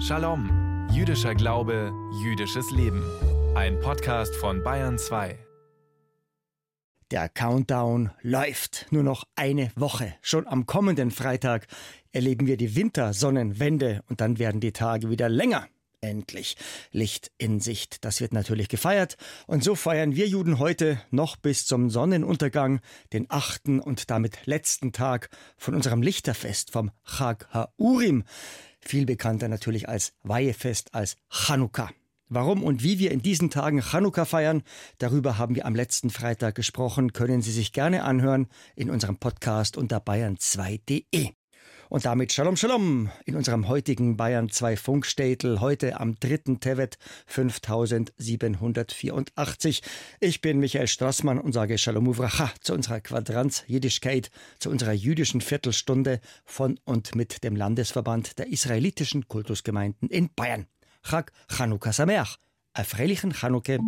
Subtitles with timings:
[0.00, 3.02] Shalom, jüdischer Glaube, jüdisches Leben.
[3.54, 5.38] Ein Podcast von Bayern 2.
[7.10, 8.86] Der Countdown läuft.
[8.90, 10.14] Nur noch eine Woche.
[10.22, 11.66] Schon am kommenden Freitag
[12.12, 15.68] erleben wir die Wintersonnenwende und dann werden die Tage wieder länger.
[16.00, 16.56] Endlich
[16.92, 18.04] Licht in Sicht.
[18.04, 19.16] Das wird natürlich gefeiert.
[19.46, 22.80] Und so feiern wir Juden heute noch bis zum Sonnenuntergang,
[23.12, 28.24] den achten und damit letzten Tag von unserem Lichterfest, vom Chag HaUrim.
[28.80, 31.90] Viel bekannter natürlich als Weihefest, als Chanukka.
[32.28, 34.62] Warum und wie wir in diesen Tagen Chanukka feiern,
[34.98, 39.76] darüber haben wir am letzten Freitag gesprochen, können Sie sich gerne anhören in unserem Podcast
[39.76, 41.32] unter bayern2.de.
[41.88, 46.56] Und damit Shalom Shalom in unserem heutigen Bayern 2 Funkstätel, heute am 3.
[46.58, 49.82] Tevet 5784.
[50.18, 55.40] Ich bin Michael Strassmann und sage Shalom Uvracha zu unserer Quadranz Jiddischkeit, zu unserer jüdischen
[55.40, 60.66] Viertelstunde von und mit dem Landesverband der israelitischen Kultusgemeinden in Bayern.
[61.08, 62.38] Chag Chanukka Sameach.
[62.74, 63.78] Erfreulichen Chanukka.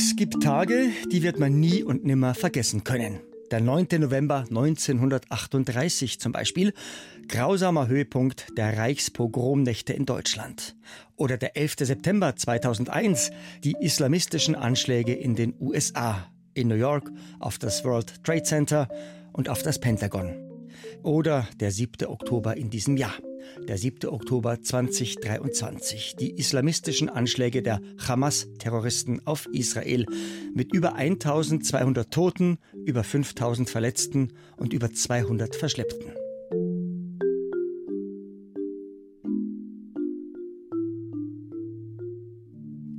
[0.00, 3.18] Es gibt Tage, die wird man nie und nimmer vergessen können.
[3.50, 3.88] Der 9.
[3.98, 6.72] November 1938 zum Beispiel,
[7.26, 10.76] grausamer Höhepunkt der Reichspogromnächte in Deutschland.
[11.16, 11.78] Oder der 11.
[11.80, 13.32] September 2001,
[13.64, 18.88] die islamistischen Anschläge in den USA, in New York, auf das World Trade Center
[19.32, 20.32] und auf das Pentagon.
[21.02, 22.06] Oder der 7.
[22.06, 23.16] Oktober in diesem Jahr
[23.68, 24.08] der 7.
[24.08, 26.16] Oktober 2023.
[26.16, 30.06] Die islamistischen Anschläge der Hamas-Terroristen auf Israel
[30.54, 36.12] mit über 1200 Toten, über 5000 Verletzten und über 200 Verschleppten.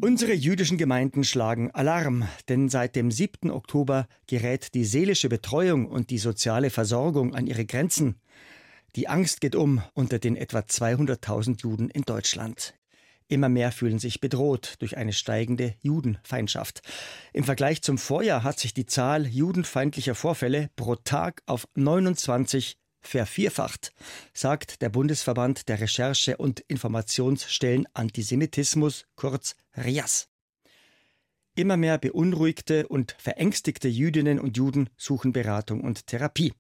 [0.02, 3.52] Unsere jüdischen Gemeinden schlagen Alarm, denn seit dem 7.
[3.52, 8.16] Oktober gerät die seelische Betreuung und die soziale Versorgung an ihre Grenzen.
[8.96, 12.74] Die Angst geht um unter den etwa 200.000 Juden in Deutschland.
[13.28, 16.82] Immer mehr fühlen sich bedroht durch eine steigende Judenfeindschaft.
[17.32, 23.94] Im Vergleich zum Vorjahr hat sich die Zahl judenfeindlicher Vorfälle pro Tag auf 29 vervierfacht,
[24.34, 30.28] sagt der Bundesverband der Recherche- und Informationsstellen Antisemitismus, kurz RIAS.
[31.56, 36.54] Immer mehr beunruhigte und verängstigte Jüdinnen und Juden suchen Beratung und Therapie.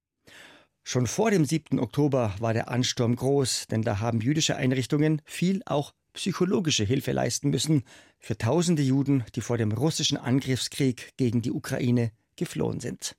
[0.83, 1.79] Schon vor dem 7.
[1.79, 7.49] Oktober war der Ansturm groß, denn da haben jüdische Einrichtungen viel auch psychologische Hilfe leisten
[7.49, 7.83] müssen
[8.19, 13.15] für tausende Juden, die vor dem russischen Angriffskrieg gegen die Ukraine geflohen sind.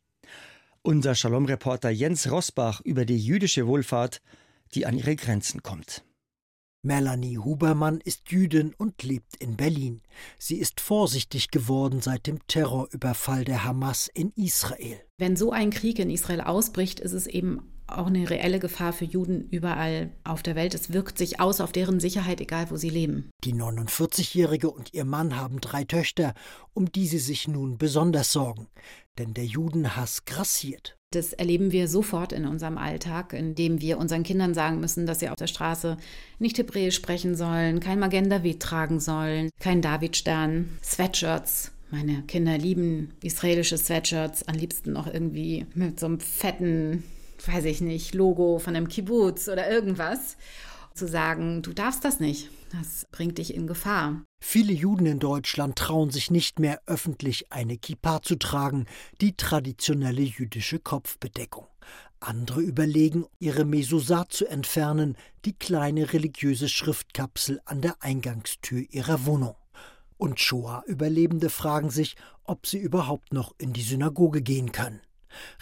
[0.82, 4.20] Unser Shalom-Reporter Jens Rosbach über die jüdische Wohlfahrt,
[4.74, 6.02] die an ihre Grenzen kommt.
[6.82, 10.00] Melanie Hubermann ist Jüdin und lebt in Berlin.
[10.38, 14.98] Sie ist vorsichtig geworden seit dem Terrorüberfall der Hamas in Israel.
[15.18, 19.04] Wenn so ein Krieg in Israel ausbricht, ist es eben auch eine reelle Gefahr für
[19.04, 20.72] Juden überall auf der Welt.
[20.72, 23.28] Es wirkt sich aus auf deren Sicherheit, egal wo sie leben.
[23.44, 26.32] Die 49-Jährige und ihr Mann haben drei Töchter,
[26.72, 28.68] um die sie sich nun besonders sorgen.
[29.18, 30.96] Denn der Judenhass grassiert.
[31.12, 35.28] Das erleben wir sofort in unserem Alltag, indem wir unseren Kindern sagen müssen, dass sie
[35.28, 35.96] auf der Straße
[36.38, 41.72] nicht Hebräisch sprechen sollen, kein Magen David tragen sollen, kein Davidstern, Sweatshirts.
[41.90, 47.02] Meine Kinder lieben israelische Sweatshirts, am liebsten noch irgendwie mit so einem fetten,
[47.44, 50.36] weiß ich nicht, Logo von einem Kibbutz oder irgendwas.
[50.94, 52.50] Zu sagen, du darfst das nicht.
[52.72, 54.22] Das bringt dich in Gefahr.
[54.40, 58.86] Viele Juden in Deutschland trauen sich nicht mehr öffentlich eine Kippa zu tragen,
[59.20, 61.66] die traditionelle jüdische Kopfbedeckung.
[62.20, 69.56] Andere überlegen, ihre Mesosah zu entfernen, die kleine religiöse Schriftkapsel an der Eingangstür ihrer Wohnung.
[70.18, 75.00] Und Shoah-Überlebende fragen sich, ob sie überhaupt noch in die Synagoge gehen können.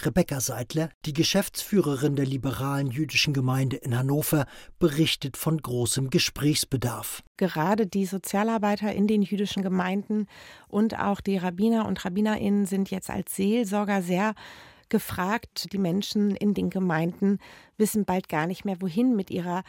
[0.02, 4.46] Rebecca Seidler, die Geschäftsführerin der liberalen jüdischen Gemeinde in Hannover,
[4.78, 7.22] berichtet von großem Gesprächsbedarf.
[7.36, 10.26] Gerade die Sozialarbeiter in den jüdischen Gemeinden
[10.68, 14.34] und auch die Rabbiner und Rabbinerinnen sind jetzt als Seelsorger sehr
[14.88, 15.72] gefragt.
[15.72, 17.38] Die Menschen in den Gemeinden
[17.76, 19.62] wissen bald gar nicht mehr, wohin mit ihrer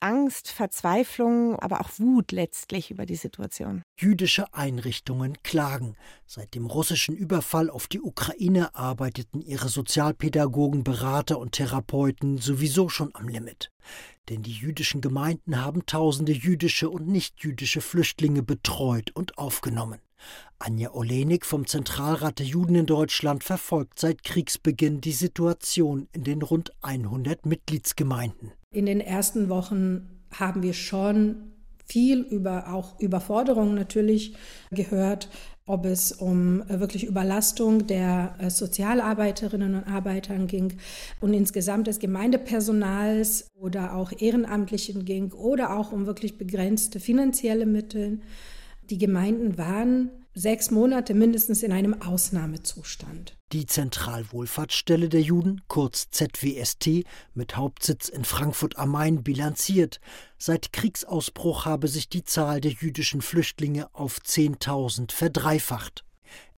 [0.00, 3.82] Angst, Verzweiflung, aber auch Wut letztlich über die Situation.
[3.98, 5.96] Jüdische Einrichtungen klagen.
[6.26, 13.10] Seit dem russischen Überfall auf die Ukraine arbeiteten ihre Sozialpädagogen, Berater und Therapeuten sowieso schon
[13.14, 13.70] am Limit.
[14.28, 20.00] Denn die jüdischen Gemeinden haben tausende jüdische und nichtjüdische Flüchtlinge betreut und aufgenommen.
[20.58, 26.42] Anja Olenik vom Zentralrat der Juden in Deutschland verfolgt seit Kriegsbeginn die Situation in den
[26.42, 28.52] rund 100 Mitgliedsgemeinden.
[28.74, 31.52] In den ersten Wochen haben wir schon
[31.86, 34.34] viel über auch Überforderung natürlich
[34.72, 35.28] gehört,
[35.64, 40.74] ob es um äh, wirklich Überlastung der äh, Sozialarbeiterinnen und Arbeitern ging
[41.20, 48.20] und insgesamt des Gemeindepersonals oder auch Ehrenamtlichen ging oder auch um wirklich begrenzte finanzielle Mittel.
[48.90, 53.36] Die Gemeinden waren sechs Monate mindestens in einem Ausnahmezustand.
[53.52, 57.04] Die Zentralwohlfahrtsstelle der Juden, kurz ZWST,
[57.34, 60.00] mit Hauptsitz in Frankfurt am Main, bilanziert.
[60.38, 66.04] Seit Kriegsausbruch habe sich die Zahl der jüdischen Flüchtlinge auf 10.000 verdreifacht.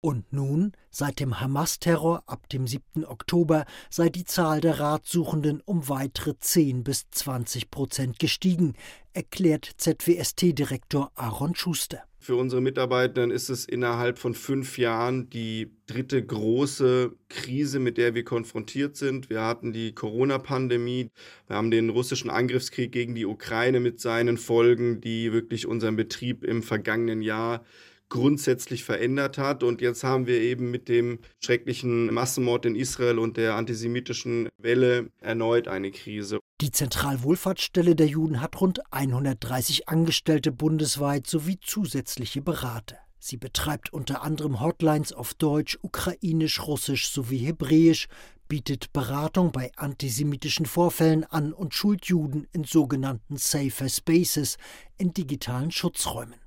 [0.04, 3.06] Und nun, seit dem Hamas-Terror ab dem 7.
[3.06, 8.74] Oktober, sei die Zahl der Ratsuchenden um weitere 10 bis 20 Prozent gestiegen,
[9.14, 12.02] erklärt ZWST-Direktor Aaron Schuster.
[12.18, 18.14] Für unsere Mitarbeiter ist es innerhalb von fünf Jahren die dritte große Krise, mit der
[18.14, 19.30] wir konfrontiert sind.
[19.30, 21.08] Wir hatten die Corona-Pandemie,
[21.46, 26.44] wir haben den russischen Angriffskrieg gegen die Ukraine mit seinen Folgen, die wirklich unseren Betrieb
[26.44, 27.64] im vergangenen Jahr
[28.14, 29.64] grundsätzlich verändert hat.
[29.64, 35.10] Und jetzt haben wir eben mit dem schrecklichen Massenmord in Israel und der antisemitischen Welle
[35.20, 36.38] erneut eine Krise.
[36.60, 42.98] Die Zentralwohlfahrtsstelle der Juden hat rund 130 Angestellte bundesweit sowie zusätzliche Berater.
[43.18, 48.06] Sie betreibt unter anderem Hotlines auf Deutsch, Ukrainisch, Russisch sowie Hebräisch,
[48.46, 54.56] bietet Beratung bei antisemitischen Vorfällen an und schult Juden in sogenannten Safer Spaces,
[54.98, 56.43] in digitalen Schutzräumen.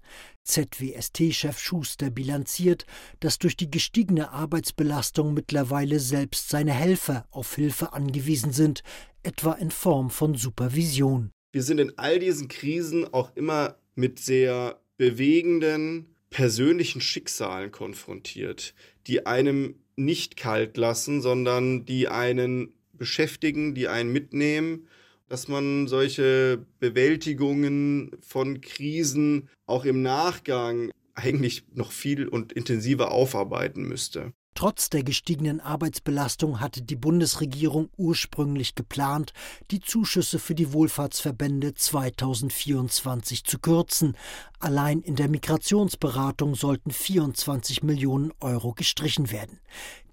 [0.48, 2.86] ZWST-Chef Schuster bilanziert,
[3.20, 8.82] dass durch die gestiegene Arbeitsbelastung mittlerweile selbst seine Helfer auf Hilfe angewiesen sind,
[9.24, 11.32] etwa in Form von Supervision.
[11.52, 18.74] Wir sind in all diesen Krisen auch immer mit sehr bewegenden persönlichen Schicksalen konfrontiert,
[19.08, 24.88] die einem nicht kalt lassen, sondern die einen beschäftigen, die einen mitnehmen
[25.28, 33.84] dass man solche Bewältigungen von Krisen auch im Nachgang eigentlich noch viel und intensiver aufarbeiten
[33.84, 34.34] müsste.
[34.58, 39.32] Trotz der gestiegenen Arbeitsbelastung hatte die Bundesregierung ursprünglich geplant,
[39.70, 44.18] die Zuschüsse für die Wohlfahrtsverbände 2024 zu kürzen.
[44.60, 49.60] Allein in der Migrationsberatung sollten 24 Millionen Euro gestrichen werden.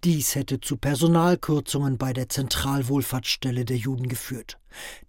[0.04, 4.58] Dies hätte zu Personalkürzungen bei der Zentralwohlfahrtsstelle der Juden geführt.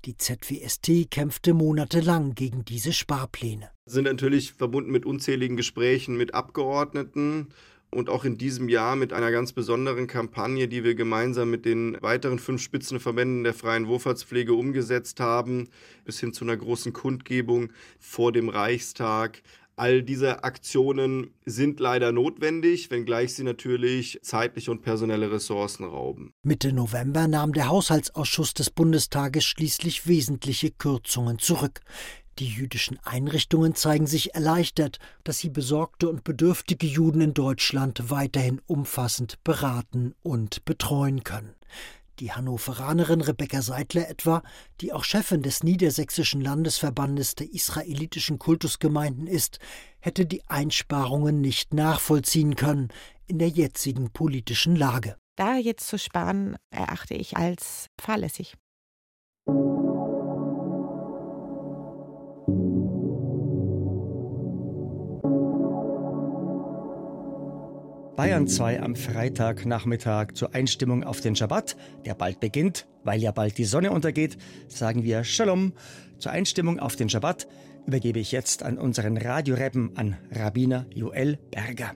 [0.06, 3.70] Die ZWST kämpfte monatelang gegen diese Sparpläne.
[3.86, 7.50] Sind natürlich verbunden mit unzähligen Gesprächen mit Abgeordneten
[7.92, 11.98] und auch in diesem Jahr mit einer ganz besonderen Kampagne, die wir gemeinsam mit den
[12.02, 15.70] weiteren fünf Spitzenverbänden der freien Wohlfahrtspflege umgesetzt haben,
[16.04, 19.42] bis hin zu einer großen Kundgebung vor dem Reichstag.
[19.78, 26.32] All diese Aktionen sind leider notwendig, wenngleich sie natürlich zeitliche und personelle Ressourcen rauben.
[26.44, 31.82] Mitte November nahm der Haushaltsausschuss des Bundestages schließlich wesentliche Kürzungen zurück.
[32.40, 38.62] Die jüdischen Einrichtungen zeigen sich erleichtert, dass sie besorgte und bedürftige Juden in Deutschland weiterhin
[38.68, 41.56] umfassend beraten und betreuen können.
[42.20, 44.42] Die Hannoveranerin Rebecca Seidler etwa,
[44.82, 49.60] die auch Chefin des Niedersächsischen Landesverbandes der israelitischen Kultusgemeinden ist,
[50.00, 52.90] hätte die Einsparungen nicht nachvollziehen können
[53.28, 55.18] in der jetzigen politischen Lage.
[55.38, 58.56] Da jetzt zu sparen, erachte ich als fahrlässig.
[68.16, 73.58] Bayern 2 am Freitagnachmittag zur Einstimmung auf den Schabbat, der bald beginnt, weil ja bald
[73.58, 75.74] die Sonne untergeht, sagen wir Shalom.
[76.20, 77.48] Zur Einstimmung auf den Schabbat
[77.88, 81.94] übergebe ich jetzt an unseren Radioreppen an Rabbiner Joel Berger.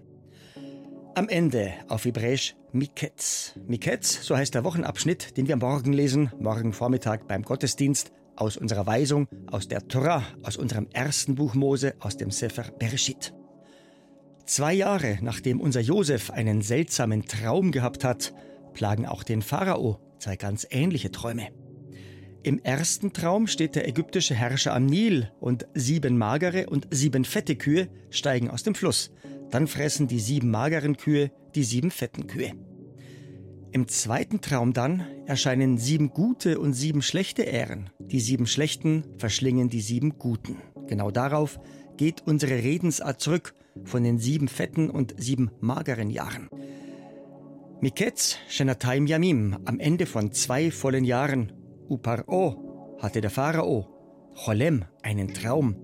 [1.14, 3.54] Am Ende auf Hebräisch Miketz.
[3.68, 8.86] Miketz, so heißt der Wochenabschnitt, den wir morgen lesen, morgen Vormittag beim Gottesdienst, aus unserer
[8.86, 13.34] Weisung, aus der Torah, aus unserem ersten Buch Mose, aus dem Sefer Bereshit.
[14.46, 18.34] Zwei Jahre nachdem unser Josef einen seltsamen Traum gehabt hat,
[18.74, 21.48] plagen auch den Pharao zwei ganz ähnliche Träume.
[22.44, 27.56] Im ersten Traum steht der ägyptische Herrscher am Nil und sieben magere und sieben fette
[27.56, 29.12] Kühe steigen aus dem Fluss.
[29.50, 32.54] Dann fressen die sieben mageren Kühe die sieben fetten Kühe.
[33.72, 37.92] Im zweiten Traum dann erscheinen sieben gute und sieben schlechte Ähren.
[38.00, 40.58] Die sieben schlechten verschlingen die sieben guten.
[40.88, 41.60] Genau darauf
[41.98, 46.50] geht unsere Redensart zurück von den sieben fetten und sieben mageren Jahren.
[47.80, 51.54] Miketz Shenataim Yamim, am Ende von zwei vollen Jahren.
[51.88, 53.88] Uparo hatte der Pharao,
[54.34, 55.76] Cholem einen Traum.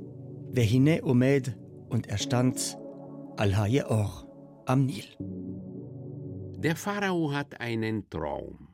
[0.51, 1.55] Vehine Omed
[1.89, 2.77] und er stand
[3.37, 4.25] Al-Hayeor
[4.65, 5.05] am Nil.
[6.65, 8.69] Der Pharao hat einen Traum.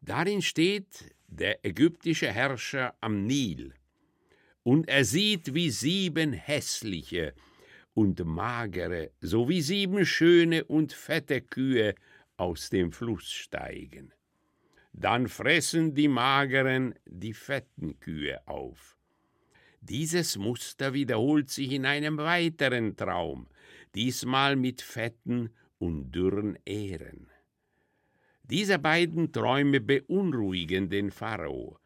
[0.00, 3.74] Darin steht der ägyptische Herrscher am Nil
[4.62, 7.34] und er sieht, wie sieben hässliche
[7.94, 11.96] und magere sowie sieben schöne und fette Kühe
[12.36, 14.14] aus dem Fluss steigen.
[14.92, 18.96] Dann fressen die mageren die fetten Kühe auf.
[19.80, 23.48] Dieses Muster wiederholt sich in einem weiteren Traum,
[23.96, 27.26] diesmal mit fetten und dürren Ähren.
[28.44, 31.78] Diese beiden Träume beunruhigen den Pharao,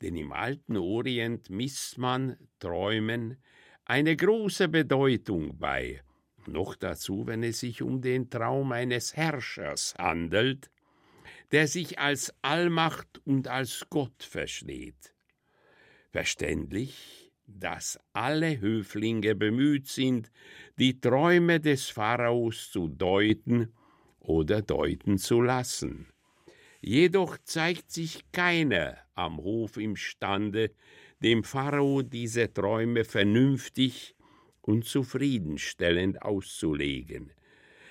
[0.00, 3.38] denn im alten Orient misst man Träumen
[3.84, 6.02] eine große Bedeutung bei,
[6.46, 10.70] noch dazu, wenn es sich um den Traum eines Herrschers handelt,
[11.52, 15.14] der sich als Allmacht und als Gott versteht.
[16.10, 20.30] Verständlich, dass alle Höflinge bemüht sind,
[20.78, 23.72] die Träume des Pharaos zu deuten
[24.20, 26.06] oder deuten zu lassen.
[26.80, 30.70] Jedoch zeigt sich keiner am Hof imstande,
[31.20, 34.14] dem Pharao diese Träume vernünftig
[34.60, 37.32] und zufriedenstellend auszulegen.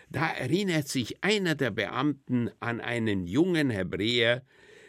[0.09, 4.43] Da erinnert sich einer der Beamten an einen jungen Hebräer,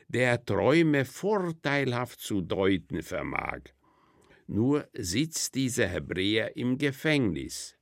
[0.06, 3.62] der Träume vorteilhaft zu deuten vermag.
[4.50, 7.76] Nur sitzt dieser Hebräer im Gefängnis.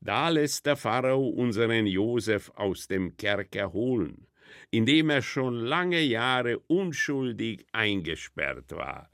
[0.00, 4.28] Da lässt der Pharao unseren Josef aus dem Kerker holen,
[4.70, 9.10] in dem er schon lange Jahre unschuldig eingesperrt war.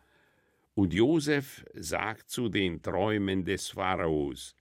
[0.75, 4.55] Und Josef sagt zu den Träumen des Pharaos,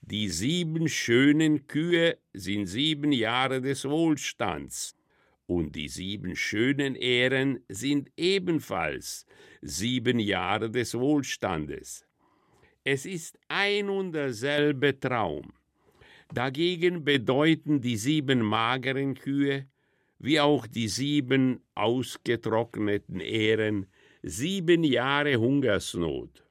[0.00, 4.96] die sieben schönen Kühe sind sieben Jahre des Wohlstands,
[5.48, 9.24] und die sieben schönen Ähren sind ebenfalls
[9.62, 12.06] sieben Jahre des Wohlstandes.
[12.84, 15.54] Es ist ein und derselbe Traum.
[16.32, 19.66] Dagegen bedeuten die sieben mageren Kühe,
[20.18, 23.86] wie auch die sieben ausgetrockneten Ähren,
[24.22, 26.44] sieben Jahre Hungersnot.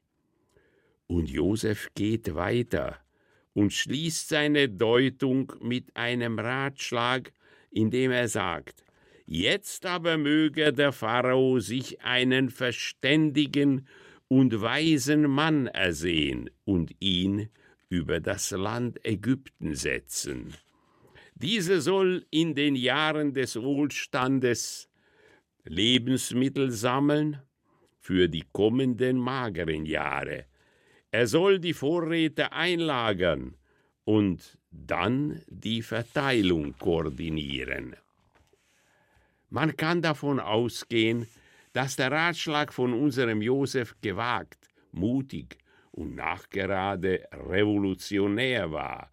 [1.06, 2.98] Und Josef geht weiter
[3.54, 7.32] und schließt seine Deutung mit einem Ratschlag,
[7.70, 8.84] indem er sagt,
[9.30, 13.86] Jetzt aber möge der Pharao sich einen verständigen
[14.26, 17.50] und weisen Mann ersehen und ihn
[17.90, 20.54] über das Land Ägypten setzen.
[21.34, 24.88] Diese soll in den Jahren des Wohlstandes
[25.64, 27.42] Lebensmittel sammeln
[27.98, 30.46] für die kommenden mageren Jahre.
[31.10, 33.58] Er soll die Vorräte einlagern
[34.04, 37.94] und dann die Verteilung koordinieren.
[39.50, 41.26] Man kann davon ausgehen,
[41.72, 45.58] dass der Ratschlag von unserem Josef gewagt, mutig
[45.90, 49.10] und nachgerade revolutionär war,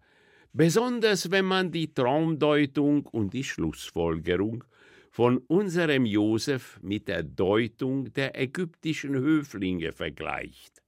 [0.52, 4.64] besonders wenn man die Traumdeutung und die Schlussfolgerung
[5.10, 10.82] von unserem Josef mit der Deutung der ägyptischen Höflinge vergleicht.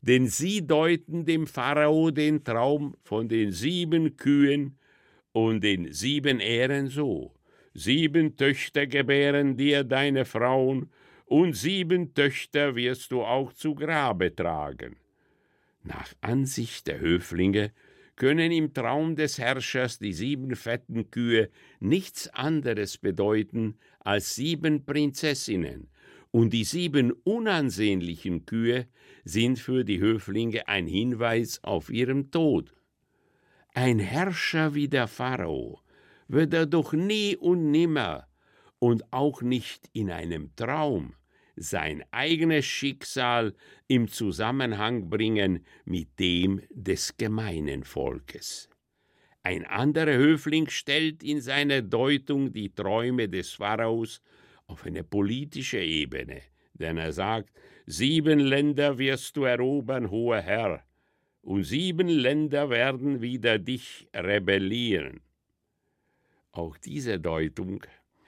[0.00, 4.78] Denn sie deuten dem Pharao den Traum von den sieben Kühen
[5.30, 7.32] und den sieben Ähren so.
[7.74, 10.90] Sieben Töchter gebären dir deine Frauen,
[11.24, 14.96] und sieben Töchter wirst du auch zu Grabe tragen.
[15.82, 17.72] Nach Ansicht der Höflinge
[18.16, 21.48] können im Traum des Herrschers die sieben fetten Kühe
[21.80, 25.88] nichts anderes bedeuten als sieben Prinzessinnen,
[26.30, 28.86] und die sieben unansehnlichen Kühe
[29.24, 32.74] sind für die Höflinge ein Hinweis auf ihren Tod.
[33.74, 35.81] Ein Herrscher wie der Pharao
[36.32, 38.26] wird er doch nie und nimmer
[38.78, 41.14] und auch nicht in einem Traum
[41.56, 43.54] sein eigenes Schicksal
[43.86, 48.70] im Zusammenhang bringen mit dem des gemeinen Volkes.
[49.42, 54.22] Ein anderer Höfling stellt in seiner Deutung die Träume des Pharaos
[54.66, 56.40] auf eine politische Ebene,
[56.72, 57.50] denn er sagt,
[57.84, 60.82] sieben Länder wirst du erobern, hoher Herr,
[61.42, 65.20] und sieben Länder werden wider dich rebellieren.
[66.52, 67.82] Auch diese Deutung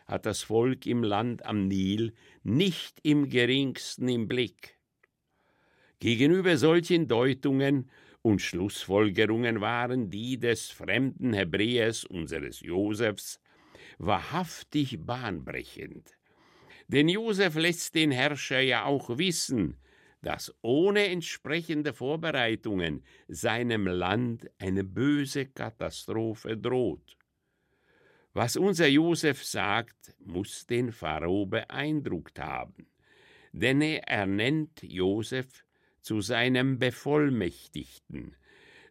[0.06, 4.78] hat das Volk im Land am Nil nicht im geringsten im Blick.
[6.00, 7.90] Gegenüber solchen Deutungen
[8.22, 13.40] und Schlussfolgerungen waren die des fremden Hebräers unseres Josefs
[13.98, 16.16] wahrhaftig bahnbrechend.
[16.88, 19.76] Denn Josef lässt den Herrscher ja auch wissen,
[20.22, 27.18] dass ohne entsprechende Vorbereitungen seinem Land eine böse Katastrophe droht.
[28.34, 32.88] Was unser Josef sagt, muss den Pharao beeindruckt haben,
[33.52, 35.64] denn er nennt Josef
[36.00, 38.34] zu seinem Bevollmächtigten.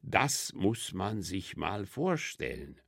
[0.02, 2.80] Das muss man sich mal vorstellen.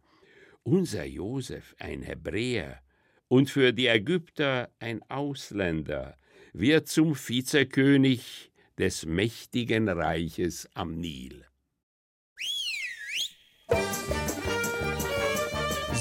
[0.63, 2.81] Unser Josef, ein Hebräer
[3.27, 6.17] und für die Ägypter ein Ausländer,
[6.53, 11.45] wird zum Vizekönig des mächtigen Reiches am Nil.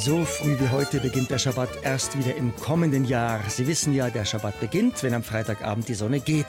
[0.05, 3.41] So früh wie heute beginnt der Schabbat erst wieder im kommenden Jahr.
[3.49, 6.45] Sie wissen ja, der Schabbat beginnt, wenn am Freitagabend die Sonne geht.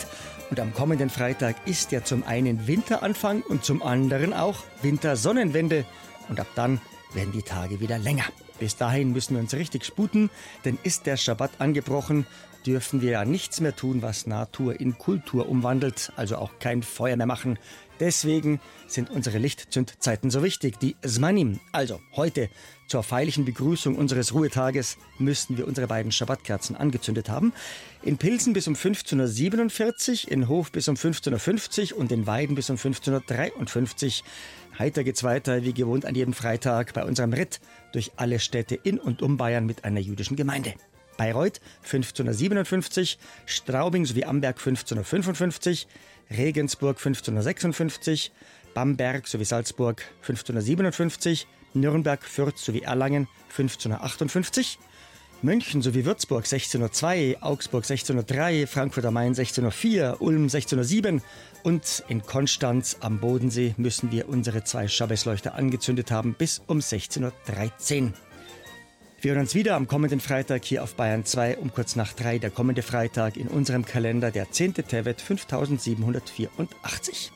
[0.49, 5.85] Und am kommenden Freitag ist ja zum einen Winteranfang und zum anderen auch Wintersonnenwende.
[6.27, 6.81] Und ab dann
[7.13, 8.25] werden die Tage wieder länger.
[8.59, 10.29] Bis dahin müssen wir uns richtig sputen,
[10.65, 12.27] denn ist der Schabbat angebrochen,
[12.65, 17.15] dürfen wir ja nichts mehr tun, was Natur in Kultur umwandelt, also auch kein Feuer
[17.15, 17.57] mehr machen.
[17.99, 21.59] Deswegen sind unsere Lichtzündzeiten so wichtig, die Zmanim.
[21.71, 22.49] Also heute
[22.87, 27.53] zur feierlichen Begrüßung unseres Ruhetages müssten wir unsere beiden Schabbatkerzen angezündet haben.
[28.03, 32.55] In Pilsen bis um 15.47 Uhr, in Hof bis um 15.50 Uhr und in Weiden
[32.55, 34.25] bis um 15.53 Uhr.
[34.77, 37.61] Heiter geht's weiter, wie gewohnt an jedem Freitag bei unserem Ritt
[37.93, 40.73] durch alle Städte in und um Bayern mit einer jüdischen Gemeinde.
[41.17, 45.87] Bayreuth 1557, Straubing sowie Amberg 1555,
[46.31, 48.31] Regensburg 1556,
[48.73, 54.79] Bamberg sowie Salzburg 1557, Nürnberg, Fürth sowie Erlangen 1558,
[55.41, 61.21] München sowie Würzburg 1602, Augsburg 1603, Frankfurt am Main 1604, Ulm 1607
[61.63, 68.13] und in Konstanz am Bodensee müssen wir unsere zwei Schabbesleuchter angezündet haben bis um 1613.
[69.25, 72.37] Wir hören uns wieder am kommenden Freitag hier auf Bayern 2 um kurz nach drei.
[72.37, 74.75] Der kommende Freitag in unserem Kalender der 10.
[74.75, 77.31] Tevet 5784.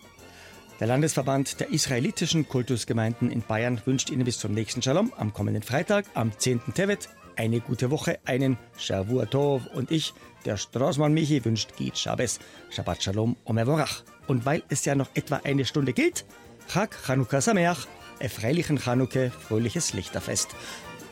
[0.80, 5.64] Der Landesverband der israelitischen Kultusgemeinden in Bayern wünscht Ihnen bis zum nächsten Shalom am kommenden
[5.64, 6.62] Freitag am 10.
[6.76, 10.14] Tevet eine gute Woche, einen Shavua Tov und ich,
[10.46, 12.38] der Straßmann Michi, wünscht Git Shabbos,
[12.70, 14.04] Shabbat Shalom Omevorach.
[14.28, 16.24] Und weil es ja noch etwa eine Stunde gilt,
[16.72, 17.88] Chag Chanukah Sameach,
[18.30, 20.50] freilichen Chanukah, fröhliches Lichterfest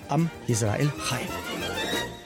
[0.10, 2.17] am Israel Chai.